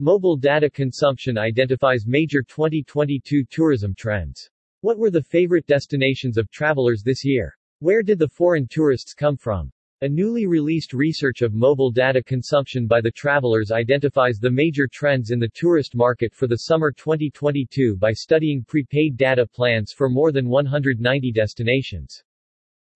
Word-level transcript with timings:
Mobile 0.00 0.36
data 0.36 0.68
consumption 0.68 1.38
identifies 1.38 2.04
major 2.04 2.42
2022 2.42 3.44
tourism 3.48 3.94
trends. 3.96 4.50
What 4.80 4.98
were 4.98 5.08
the 5.12 5.22
favorite 5.22 5.68
destinations 5.68 6.36
of 6.36 6.50
travelers 6.50 7.04
this 7.04 7.24
year? 7.24 7.56
Where 7.78 8.02
did 8.02 8.18
the 8.18 8.26
foreign 8.26 8.66
tourists 8.66 9.14
come 9.14 9.36
from? 9.36 9.70
A 10.00 10.08
newly 10.08 10.46
released 10.46 10.94
research 10.94 11.42
of 11.42 11.54
mobile 11.54 11.92
data 11.92 12.24
consumption 12.24 12.88
by 12.88 13.00
the 13.00 13.12
travelers 13.12 13.70
identifies 13.70 14.40
the 14.40 14.50
major 14.50 14.88
trends 14.88 15.30
in 15.30 15.38
the 15.38 15.52
tourist 15.54 15.94
market 15.94 16.34
for 16.34 16.48
the 16.48 16.58
summer 16.58 16.90
2022 16.90 17.96
by 17.96 18.10
studying 18.12 18.64
prepaid 18.64 19.16
data 19.16 19.46
plans 19.46 19.92
for 19.92 20.08
more 20.08 20.32
than 20.32 20.48
190 20.48 21.30
destinations. 21.30 22.24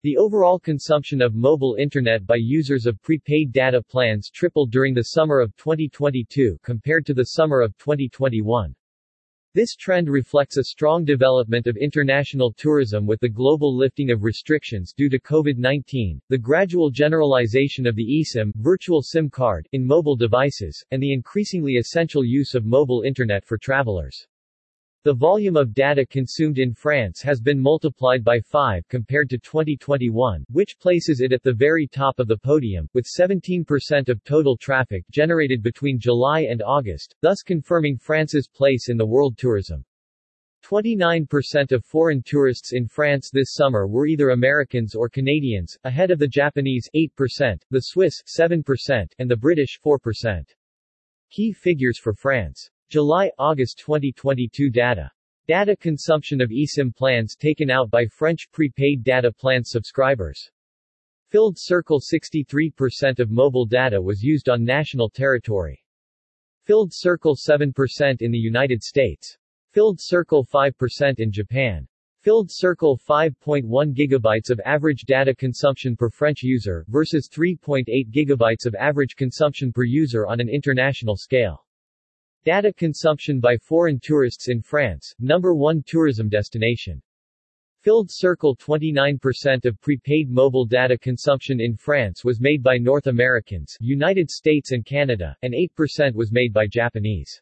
The 0.03 0.17
overall 0.17 0.59
consumption 0.59 1.23
of 1.23 1.33
mobile 1.33 1.73
internet 1.79 2.27
by 2.27 2.35
users 2.35 2.85
of 2.85 3.01
prepaid 3.01 3.51
data 3.51 3.81
plans 3.81 4.29
tripled 4.29 4.69
during 4.69 4.93
the 4.93 5.05
summer 5.05 5.39
of 5.39 5.55
2022 5.57 6.59
compared 6.61 7.03
to 7.07 7.15
the 7.15 7.25
summer 7.25 7.61
of 7.61 7.75
2021. 7.79 8.75
This 9.55 9.75
trend 9.75 10.07
reflects 10.07 10.57
a 10.57 10.65
strong 10.65 11.03
development 11.03 11.65
of 11.65 11.77
international 11.77 12.53
tourism 12.53 13.07
with 13.07 13.19
the 13.21 13.27
global 13.27 13.75
lifting 13.75 14.11
of 14.11 14.21
restrictions 14.21 14.93
due 14.93 15.09
to 15.09 15.19
COVID-19, 15.19 16.19
the 16.29 16.37
gradual 16.37 16.91
generalization 16.91 17.87
of 17.87 17.95
the 17.95 18.21
eSIM 18.21 18.51
virtual 18.57 19.01
SIM 19.01 19.31
card 19.31 19.67
in 19.71 19.83
mobile 19.83 20.15
devices, 20.15 20.85
and 20.91 21.01
the 21.01 21.11
increasingly 21.11 21.77
essential 21.77 22.23
use 22.23 22.53
of 22.53 22.65
mobile 22.65 23.01
internet 23.01 23.43
for 23.43 23.57
travelers. 23.57 24.27
The 25.07 25.13
volume 25.13 25.55
of 25.55 25.73
data 25.73 26.05
consumed 26.05 26.59
in 26.59 26.73
France 26.73 27.21
has 27.21 27.39
been 27.39 27.61
multiplied 27.61 28.25
by 28.25 28.41
5 28.41 28.89
compared 28.89 29.29
to 29.29 29.37
2021, 29.37 30.43
which 30.51 30.77
places 30.79 31.21
it 31.21 31.31
at 31.31 31.41
the 31.43 31.53
very 31.53 31.87
top 31.87 32.19
of 32.19 32.27
the 32.27 32.35
podium, 32.35 32.89
with 32.93 33.07
17% 33.17 34.09
of 34.09 34.21
total 34.25 34.57
traffic 34.57 35.05
generated 35.09 35.63
between 35.63 35.97
July 35.97 36.41
and 36.41 36.61
August, 36.61 37.15
thus 37.21 37.41
confirming 37.41 37.97
France's 37.97 38.49
place 38.49 38.89
in 38.89 38.97
the 38.97 39.05
world 39.05 39.37
tourism. 39.37 39.85
29% 40.65 41.71
of 41.71 41.85
foreign 41.85 42.21
tourists 42.21 42.73
in 42.73 42.85
France 42.85 43.29
this 43.31 43.53
summer 43.53 43.87
were 43.87 44.07
either 44.07 44.31
Americans 44.31 44.93
or 44.93 45.07
Canadians, 45.07 45.77
ahead 45.85 46.11
of 46.11 46.19
the 46.19 46.27
Japanese 46.27 46.89
8%, 46.93 47.61
the 47.71 47.79
Swiss 47.79 48.21
7%, 48.37 49.07
and 49.19 49.31
the 49.31 49.37
British 49.37 49.79
4%. 49.81 50.43
Key 51.29 51.53
figures 51.53 51.97
for 51.97 52.13
France. 52.13 52.69
July-August 52.89 53.79
2022 53.79 54.69
data. 54.69 55.11
Data 55.45 55.75
consumption 55.75 56.39
of 56.39 56.51
eSIM 56.51 56.95
plans 56.95 57.35
taken 57.35 57.69
out 57.69 57.89
by 57.89 58.05
French 58.05 58.49
prepaid 58.53 59.03
data 59.03 59.29
plan 59.29 59.61
subscribers. 59.61 60.49
Filled 61.29 61.57
circle 61.59 61.99
63% 61.99 63.19
of 63.19 63.29
mobile 63.29 63.65
data 63.65 64.01
was 64.01 64.23
used 64.23 64.47
on 64.47 64.63
national 64.63 65.09
territory. 65.09 65.83
Filled 66.63 66.91
circle 66.93 67.35
7% 67.35 68.21
in 68.21 68.31
the 68.31 68.37
United 68.37 68.81
States. 68.81 69.37
Filled 69.73 69.99
circle 69.99 70.45
5% 70.45 71.19
in 71.19 71.29
Japan. 71.29 71.85
Filled 72.21 72.49
circle 72.49 72.97
5.1 73.05 73.93
gigabytes 73.93 74.49
of 74.49 74.61
average 74.63 75.03
data 75.03 75.35
consumption 75.35 75.97
per 75.97 76.09
French 76.09 76.41
user, 76.41 76.85
versus 76.87 77.27
3.8 77.27 77.85
gigabytes 78.11 78.65
of 78.65 78.75
average 78.75 79.17
consumption 79.17 79.73
per 79.73 79.83
user 79.83 80.25
on 80.25 80.39
an 80.39 80.47
international 80.47 81.17
scale. 81.17 81.66
Data 82.45 82.71
consumption 82.73 83.39
by 83.39 83.57
foreign 83.57 83.99
tourists 83.99 84.49
in 84.49 84.61
France, 84.61 85.13
number 85.19 85.53
one 85.53 85.83
tourism 85.85 86.29
destination. 86.29 87.01
Filled 87.81 88.09
circle 88.11 88.55
29% 88.55 89.65
of 89.65 89.79
prepaid 89.81 90.29
mobile 90.29 90.65
data 90.65 90.97
consumption 90.97 91.61
in 91.61 91.75
France 91.75 92.25
was 92.25 92.41
made 92.41 92.61
by 92.61 92.77
North 92.77 93.07
Americans, 93.07 93.77
United 93.79 94.29
States 94.29 94.71
and 94.71 94.85
Canada, 94.85 95.35
and 95.41 95.53
8% 95.53 96.13
was 96.13 96.31
made 96.31 96.51
by 96.51 96.67
Japanese. 96.67 97.41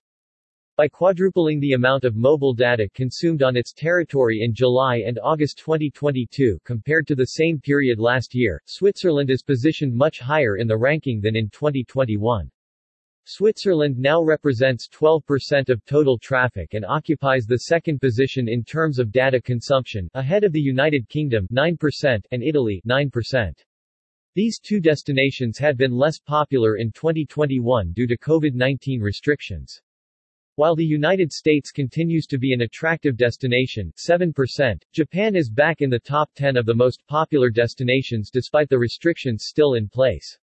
By 0.77 0.89
quadrupling 0.89 1.61
the 1.61 1.71
amount 1.71 2.03
of 2.03 2.17
mobile 2.17 2.53
data 2.53 2.89
consumed 2.93 3.41
on 3.41 3.55
its 3.55 3.71
territory 3.71 4.41
in 4.41 4.53
July 4.53 4.97
and 4.97 5.17
August 5.23 5.57
2022 5.59 6.59
compared 6.65 7.07
to 7.07 7.15
the 7.15 7.27
same 7.27 7.61
period 7.61 7.97
last 7.97 8.35
year, 8.35 8.61
Switzerland 8.65 9.29
is 9.29 9.41
positioned 9.41 9.95
much 9.95 10.19
higher 10.19 10.57
in 10.57 10.67
the 10.67 10.77
ranking 10.77 11.21
than 11.21 11.37
in 11.37 11.49
2021. 11.49 12.51
Switzerland 13.27 13.97
now 13.97 14.21
represents 14.21 14.87
12% 14.87 15.69
of 15.69 15.83
total 15.85 16.19
traffic 16.19 16.75
and 16.75 16.85
occupies 16.85 17.45
the 17.45 17.57
second 17.57 17.99
position 17.99 18.47
in 18.47 18.63
terms 18.63 18.99
of 18.99 19.11
data 19.11 19.41
consumption, 19.41 20.07
ahead 20.13 20.43
of 20.43 20.51
the 20.51 20.61
United 20.61 21.09
Kingdom 21.09 21.47
9% 21.51 22.21
and 22.31 22.43
Italy 22.43 22.83
9%. 22.87 23.53
These 24.35 24.59
two 24.59 24.79
destinations 24.79 25.57
had 25.57 25.75
been 25.75 25.91
less 25.91 26.19
popular 26.19 26.77
in 26.77 26.91
2021 26.91 27.93
due 27.93 28.05
to 28.05 28.17
COVID-19 28.17 29.01
restrictions. 29.01 29.81
While 30.57 30.75
the 30.75 30.85
United 30.85 31.31
States 31.31 31.71
continues 31.71 32.27
to 32.27 32.37
be 32.37 32.53
an 32.53 32.61
attractive 32.61 33.17
destination 33.17 33.91
7%, 33.97 34.81
Japan 34.93 35.35
is 35.35 35.49
back 35.49 35.81
in 35.81 35.89
the 35.89 35.99
top 35.99 36.29
10 36.35 36.57
of 36.57 36.65
the 36.65 36.75
most 36.75 37.01
popular 37.07 37.49
destinations 37.49 38.29
despite 38.29 38.69
the 38.69 38.77
restrictions 38.77 39.45
still 39.47 39.73
in 39.73 39.89
place. 39.89 40.37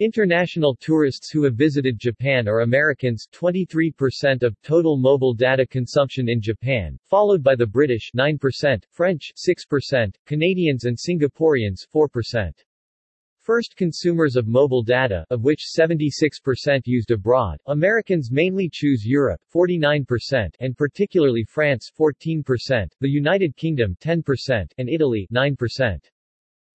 International 0.00 0.76
tourists 0.76 1.28
who 1.28 1.42
have 1.42 1.56
visited 1.56 1.98
Japan 1.98 2.46
are 2.46 2.60
Americans 2.60 3.26
23% 3.32 4.44
of 4.44 4.54
total 4.62 4.96
mobile 4.96 5.34
data 5.34 5.66
consumption 5.66 6.28
in 6.28 6.40
Japan, 6.40 6.96
followed 7.02 7.42
by 7.42 7.56
the 7.56 7.66
British 7.66 8.12
9%, 8.16 8.84
French 8.92 9.32
6%, 9.36 10.14
Canadians 10.24 10.84
and 10.84 10.96
Singaporeans 10.96 11.84
4%. 11.92 12.52
First 13.40 13.74
consumers 13.74 14.36
of 14.36 14.46
mobile 14.46 14.84
data, 14.84 15.24
of 15.30 15.42
which 15.42 15.64
76% 15.76 16.82
used 16.84 17.10
abroad, 17.10 17.58
Americans 17.66 18.30
mainly 18.30 18.70
choose 18.72 19.04
Europe 19.04 19.40
49% 19.52 20.54
and 20.60 20.76
particularly 20.76 21.42
France 21.42 21.90
14%, 21.98 22.44
the 23.00 23.10
United 23.10 23.56
Kingdom 23.56 23.96
10% 24.00 24.70
and 24.78 24.88
Italy 24.88 25.26
9%. 25.34 25.98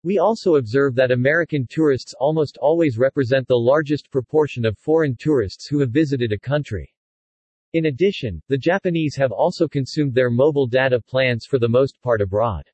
We 0.05 0.17
also 0.17 0.55
observe 0.55 0.95
that 0.95 1.11
American 1.11 1.65
tourists 1.65 2.13
almost 2.19 2.57
always 2.57 2.97
represent 2.97 3.47
the 3.47 3.55
largest 3.55 4.11
proportion 4.11 4.65
of 4.65 4.77
foreign 4.77 5.15
tourists 5.15 5.65
who 5.65 5.79
have 5.79 5.91
visited 5.91 6.33
a 6.33 6.37
country. 6.37 6.93
In 7.71 7.85
addition, 7.85 8.41
the 8.49 8.57
Japanese 8.57 9.15
have 9.15 9.31
also 9.31 9.65
consumed 9.65 10.13
their 10.13 10.29
mobile 10.29 10.67
data 10.67 10.99
plans 10.99 11.45
for 11.45 11.57
the 11.57 11.69
most 11.69 12.01
part 12.01 12.19
abroad. 12.19 12.65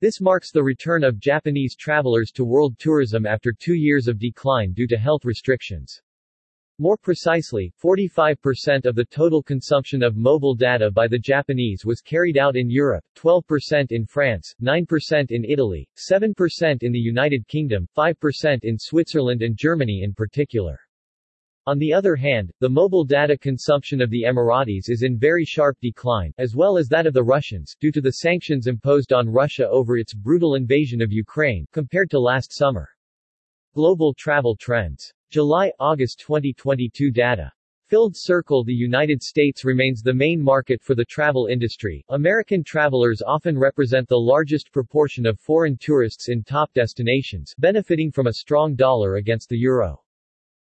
This 0.00 0.20
marks 0.20 0.52
the 0.52 0.62
return 0.62 1.02
of 1.02 1.18
Japanese 1.18 1.74
travelers 1.74 2.30
to 2.32 2.44
world 2.44 2.78
tourism 2.78 3.26
after 3.26 3.52
two 3.52 3.74
years 3.74 4.06
of 4.06 4.20
decline 4.20 4.72
due 4.72 4.86
to 4.86 4.96
health 4.96 5.24
restrictions. 5.24 6.00
More 6.78 6.96
precisely, 6.96 7.70
45% 7.84 8.86
of 8.86 8.94
the 8.94 9.04
total 9.04 9.42
consumption 9.42 10.02
of 10.02 10.16
mobile 10.16 10.54
data 10.54 10.90
by 10.90 11.06
the 11.06 11.18
Japanese 11.18 11.84
was 11.84 12.00
carried 12.00 12.38
out 12.38 12.56
in 12.56 12.70
Europe, 12.70 13.04
12% 13.14 13.92
in 13.92 14.06
France, 14.06 14.54
9% 14.62 15.30
in 15.30 15.44
Italy, 15.44 15.86
7% 15.98 16.82
in 16.82 16.92
the 16.92 16.98
United 16.98 17.46
Kingdom, 17.46 17.86
5% 17.94 18.60
in 18.62 18.78
Switzerland 18.78 19.42
and 19.42 19.54
Germany 19.54 20.00
in 20.02 20.14
particular. 20.14 20.80
On 21.66 21.78
the 21.78 21.92
other 21.92 22.16
hand, 22.16 22.50
the 22.58 22.70
mobile 22.70 23.04
data 23.04 23.36
consumption 23.36 24.00
of 24.00 24.08
the 24.08 24.22
Emiratis 24.22 24.88
is 24.88 25.02
in 25.02 25.18
very 25.18 25.44
sharp 25.44 25.76
decline, 25.82 26.32
as 26.38 26.56
well 26.56 26.78
as 26.78 26.88
that 26.88 27.06
of 27.06 27.12
the 27.12 27.22
Russians, 27.22 27.76
due 27.78 27.92
to 27.92 28.00
the 28.00 28.14
sanctions 28.14 28.66
imposed 28.66 29.12
on 29.12 29.28
Russia 29.28 29.68
over 29.68 29.98
its 29.98 30.14
brutal 30.14 30.54
invasion 30.54 31.02
of 31.02 31.12
Ukraine, 31.12 31.66
compared 31.70 32.10
to 32.10 32.18
last 32.18 32.50
summer. 32.52 32.88
Global 33.74 34.14
travel 34.14 34.56
trends 34.56 35.12
July-August 35.32 36.20
2022 36.20 37.10
data. 37.10 37.50
Filled 37.86 38.14
Circle 38.14 38.64
The 38.64 38.74
United 38.74 39.22
States 39.22 39.64
remains 39.64 40.02
the 40.02 40.12
main 40.12 40.42
market 40.42 40.82
for 40.82 40.94
the 40.94 41.06
travel 41.06 41.46
industry. 41.46 42.04
American 42.10 42.62
travelers 42.62 43.22
often 43.26 43.58
represent 43.58 44.06
the 44.10 44.14
largest 44.14 44.70
proportion 44.72 45.24
of 45.24 45.40
foreign 45.40 45.78
tourists 45.78 46.28
in 46.28 46.42
top 46.42 46.70
destinations, 46.74 47.54
benefiting 47.56 48.12
from 48.12 48.26
a 48.26 48.34
strong 48.34 48.74
dollar 48.74 49.16
against 49.16 49.48
the 49.48 49.56
euro. 49.56 50.02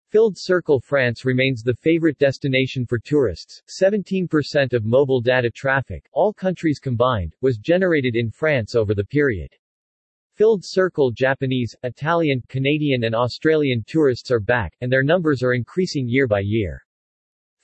Filled 0.10 0.38
Circle 0.38 0.82
France 0.82 1.24
remains 1.24 1.64
the 1.64 1.76
favorite 1.76 2.18
destination 2.18 2.86
for 2.86 3.00
tourists. 3.00 3.64
17% 3.82 4.74
of 4.74 4.84
mobile 4.84 5.22
data 5.22 5.50
traffic, 5.50 6.10
all 6.12 6.34
countries 6.34 6.80
combined, 6.80 7.34
was 7.40 7.60
generated 7.60 8.18
in 8.18 8.30
France 8.30 8.76
over 8.76 8.94
the 8.94 9.06
period. 9.06 9.56
Filled 10.40 10.64
Circle 10.64 11.12
Japanese, 11.12 11.76
Italian, 11.84 12.42
Canadian 12.48 13.04
and 13.04 13.14
Australian 13.14 13.84
tourists 13.86 14.32
are 14.32 14.40
back, 14.40 14.74
and 14.80 14.90
their 14.90 15.04
numbers 15.04 15.44
are 15.44 15.54
increasing 15.54 16.08
year 16.08 16.28
by 16.28 16.40
year. 16.40 16.82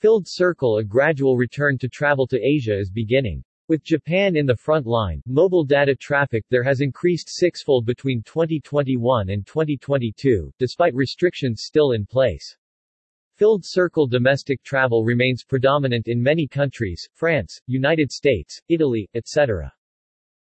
Filled 0.00 0.26
Circle 0.28 0.76
A 0.76 0.84
gradual 0.84 1.38
return 1.38 1.78
to 1.78 1.88
travel 1.88 2.26
to 2.26 2.38
Asia 2.38 2.78
is 2.78 2.90
beginning. 2.90 3.42
With 3.68 3.82
Japan 3.82 4.36
in 4.36 4.44
the 4.44 4.58
front 4.58 4.84
line, 4.84 5.22
mobile 5.24 5.64
data 5.64 5.96
traffic 5.96 6.44
there 6.50 6.62
has 6.64 6.82
increased 6.82 7.30
sixfold 7.30 7.86
between 7.86 8.22
2021 8.24 9.30
and 9.30 9.46
2022, 9.46 10.52
despite 10.58 10.94
restrictions 10.94 11.62
still 11.64 11.92
in 11.92 12.04
place. 12.04 12.58
Filled 13.36 13.64
Circle 13.64 14.06
domestic 14.06 14.62
travel 14.62 15.02
remains 15.02 15.44
predominant 15.44 16.08
in 16.08 16.22
many 16.22 16.46
countries, 16.46 17.08
France, 17.14 17.58
United 17.66 18.12
States, 18.12 18.60
Italy, 18.68 19.08
etc. 19.14 19.72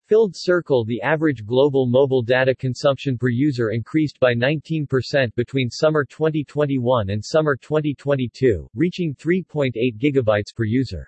Filled 0.09 0.33
circle 0.35 0.83
The 0.85 0.99
average 1.03 1.45
global 1.45 1.85
mobile 1.85 2.23
data 2.23 2.55
consumption 2.55 3.15
per 3.15 3.29
user 3.29 3.69
increased 3.69 4.19
by 4.19 4.33
19% 4.33 5.35
between 5.35 5.69
summer 5.69 6.03
2021 6.03 7.11
and 7.11 7.23
summer 7.23 7.55
2022, 7.55 8.67
reaching 8.73 9.13
3.8 9.13 9.71
gigabytes 9.99 10.51
per 10.55 10.63
user. 10.63 11.07